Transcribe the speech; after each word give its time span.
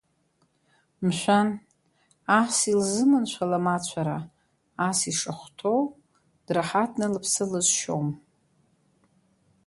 Мшәан, 1.05 1.49
ас 2.39 2.57
илзыманшәалам 2.71 3.65
ацәара, 3.75 4.17
ас 4.87 4.99
ишахәҭоу, 5.11 5.81
драҳаҭны 6.45 7.05
лыԥсы 7.13 7.43
лызшьом. 7.51 8.07